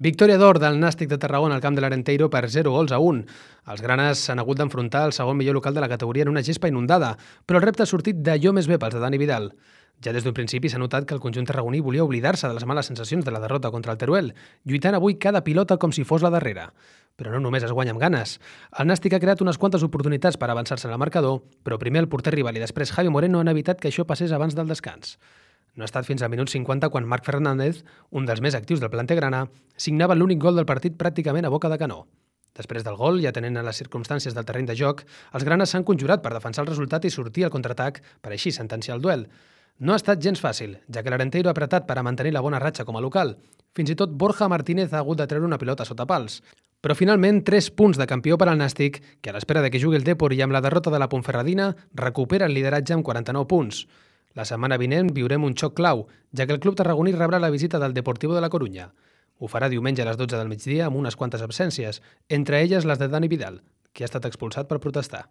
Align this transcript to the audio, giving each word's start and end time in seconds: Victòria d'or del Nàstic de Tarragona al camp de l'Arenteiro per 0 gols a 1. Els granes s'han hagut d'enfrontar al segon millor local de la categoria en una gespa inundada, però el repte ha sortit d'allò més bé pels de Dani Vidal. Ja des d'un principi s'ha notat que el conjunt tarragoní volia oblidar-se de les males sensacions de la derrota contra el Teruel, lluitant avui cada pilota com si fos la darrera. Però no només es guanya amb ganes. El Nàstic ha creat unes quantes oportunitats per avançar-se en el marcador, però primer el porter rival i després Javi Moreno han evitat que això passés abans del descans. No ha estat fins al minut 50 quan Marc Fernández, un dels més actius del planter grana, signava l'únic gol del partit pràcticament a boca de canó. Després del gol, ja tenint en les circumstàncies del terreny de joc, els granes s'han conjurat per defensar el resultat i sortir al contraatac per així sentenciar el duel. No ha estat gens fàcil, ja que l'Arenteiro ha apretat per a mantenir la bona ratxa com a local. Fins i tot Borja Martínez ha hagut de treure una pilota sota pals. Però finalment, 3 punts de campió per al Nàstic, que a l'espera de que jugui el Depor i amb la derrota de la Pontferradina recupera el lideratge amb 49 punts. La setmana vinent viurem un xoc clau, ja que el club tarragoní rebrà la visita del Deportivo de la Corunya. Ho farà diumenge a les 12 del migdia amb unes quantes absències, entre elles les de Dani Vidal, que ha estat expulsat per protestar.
Victòria 0.00 0.38
d'or 0.40 0.56
del 0.56 0.78
Nàstic 0.80 1.10
de 1.10 1.18
Tarragona 1.20 1.58
al 1.58 1.60
camp 1.60 1.74
de 1.76 1.82
l'Arenteiro 1.84 2.30
per 2.32 2.46
0 2.48 2.70
gols 2.72 2.92
a 2.96 2.98
1. 3.04 3.18
Els 3.68 3.82
granes 3.84 4.22
s'han 4.24 4.40
hagut 4.40 4.56
d'enfrontar 4.56 5.02
al 5.04 5.12
segon 5.12 5.36
millor 5.36 5.58
local 5.58 5.74
de 5.76 5.82
la 5.84 5.90
categoria 5.92 6.24
en 6.24 6.30
una 6.32 6.40
gespa 6.40 6.70
inundada, 6.72 7.10
però 7.44 7.60
el 7.60 7.66
repte 7.66 7.84
ha 7.84 7.86
sortit 7.90 8.22
d'allò 8.24 8.54
més 8.56 8.64
bé 8.64 8.78
pels 8.80 8.96
de 8.96 9.02
Dani 9.02 9.18
Vidal. 9.20 9.50
Ja 10.00 10.14
des 10.16 10.24
d'un 10.24 10.32
principi 10.32 10.70
s'ha 10.72 10.80
notat 10.80 11.04
que 11.04 11.12
el 11.12 11.20
conjunt 11.20 11.44
tarragoní 11.44 11.82
volia 11.84 12.06
oblidar-se 12.06 12.48
de 12.48 12.56
les 12.56 12.64
males 12.64 12.88
sensacions 12.88 13.26
de 13.26 13.34
la 13.34 13.42
derrota 13.44 13.68
contra 13.70 13.92
el 13.92 13.98
Teruel, 14.00 14.32
lluitant 14.64 14.96
avui 14.96 15.18
cada 15.20 15.44
pilota 15.44 15.76
com 15.76 15.92
si 15.92 16.06
fos 16.08 16.24
la 16.24 16.32
darrera. 16.32 16.70
Però 17.20 17.36
no 17.36 17.42
només 17.44 17.68
es 17.68 17.76
guanya 17.76 17.92
amb 17.92 18.00
ganes. 18.00 18.38
El 18.72 18.88
Nàstic 18.88 19.12
ha 19.12 19.20
creat 19.20 19.44
unes 19.44 19.60
quantes 19.60 19.84
oportunitats 19.84 20.40
per 20.40 20.48
avançar-se 20.48 20.88
en 20.88 20.96
el 20.96 21.02
marcador, 21.04 21.42
però 21.62 21.76
primer 21.76 22.06
el 22.06 22.08
porter 22.08 22.32
rival 22.32 22.56
i 22.56 22.64
després 22.64 22.96
Javi 22.96 23.12
Moreno 23.12 23.44
han 23.44 23.52
evitat 23.52 23.76
que 23.76 23.92
això 23.92 24.08
passés 24.08 24.32
abans 24.32 24.56
del 24.56 24.72
descans. 24.72 25.18
No 25.80 25.86
ha 25.86 25.88
estat 25.88 26.04
fins 26.04 26.20
al 26.20 26.28
minut 26.28 26.50
50 26.52 26.90
quan 26.92 27.06
Marc 27.08 27.24
Fernández, 27.24 27.78
un 28.12 28.26
dels 28.28 28.42
més 28.44 28.52
actius 28.58 28.82
del 28.82 28.90
planter 28.92 29.16
grana, 29.16 29.46
signava 29.80 30.12
l'únic 30.12 30.36
gol 30.42 30.58
del 30.60 30.66
partit 30.68 30.98
pràcticament 31.00 31.48
a 31.48 31.50
boca 31.54 31.70
de 31.72 31.78
canó. 31.80 32.02
Després 32.52 32.84
del 32.84 32.98
gol, 33.00 33.22
ja 33.24 33.32
tenint 33.32 33.56
en 33.56 33.64
les 33.64 33.80
circumstàncies 33.80 34.36
del 34.36 34.44
terreny 34.44 34.68
de 34.68 34.76
joc, 34.76 35.00
els 35.32 35.46
granes 35.48 35.72
s'han 35.72 35.86
conjurat 35.88 36.20
per 36.20 36.34
defensar 36.34 36.66
el 36.66 36.68
resultat 36.68 37.06
i 37.08 37.14
sortir 37.14 37.46
al 37.46 37.54
contraatac 37.54 38.02
per 38.20 38.34
així 38.36 38.52
sentenciar 38.52 38.98
el 38.98 39.06
duel. 39.06 39.24
No 39.80 39.94
ha 39.94 40.02
estat 40.02 40.20
gens 40.20 40.44
fàcil, 40.44 40.76
ja 40.92 41.00
que 41.00 41.14
l'Arenteiro 41.14 41.48
ha 41.48 41.56
apretat 41.56 41.88
per 41.88 41.96
a 41.96 42.04
mantenir 42.04 42.34
la 42.36 42.44
bona 42.44 42.60
ratxa 42.60 42.84
com 42.84 43.00
a 43.00 43.00
local. 43.00 43.38
Fins 43.72 43.88
i 43.88 43.96
tot 43.96 44.12
Borja 44.12 44.50
Martínez 44.52 44.92
ha 44.92 45.00
hagut 45.00 45.16
de 45.16 45.30
treure 45.32 45.48
una 45.48 45.56
pilota 45.56 45.88
sota 45.88 46.04
pals. 46.04 46.42
Però 46.84 46.92
finalment, 46.92 47.40
3 47.48 47.70
punts 47.72 47.96
de 47.96 48.10
campió 48.10 48.36
per 48.36 48.50
al 48.52 48.60
Nàstic, 48.60 49.00
que 49.24 49.32
a 49.32 49.38
l'espera 49.38 49.64
de 49.64 49.72
que 49.72 49.80
jugui 49.80 49.96
el 49.96 50.04
Depor 50.04 50.36
i 50.36 50.44
amb 50.44 50.52
la 50.52 50.60
derrota 50.60 50.92
de 50.92 51.00
la 51.00 51.08
Pontferradina 51.08 51.72
recupera 51.96 52.44
el 52.44 52.52
lideratge 52.52 52.92
amb 52.92 53.08
49 53.08 53.48
punts. 53.48 53.86
La 54.38 54.44
setmana 54.46 54.78
vinent 54.78 55.08
viurem 55.14 55.42
un 55.42 55.56
xoc 55.58 55.74
clau, 55.74 56.04
ja 56.36 56.46
que 56.46 56.54
el 56.54 56.60
club 56.62 56.76
tarragoní 56.78 57.10
rebrà 57.16 57.40
la 57.42 57.50
visita 57.50 57.80
del 57.82 57.94
Deportivo 57.94 58.36
de 58.36 58.44
la 58.44 58.50
Corunya. 58.52 58.92
Ho 59.40 59.48
farà 59.50 59.68
diumenge 59.72 60.04
a 60.04 60.06
les 60.06 60.20
12 60.20 60.36
del 60.36 60.52
migdia 60.52 60.86
amb 60.86 61.00
unes 61.00 61.16
quantes 61.16 61.42
absències, 61.42 62.02
entre 62.28 62.60
elles 62.62 62.86
les 62.86 62.98
de 63.00 63.08
Dani 63.08 63.28
Vidal, 63.32 63.62
que 63.92 64.04
ha 64.04 64.10
estat 64.10 64.28
expulsat 64.28 64.68
per 64.70 64.78
protestar. 64.78 65.24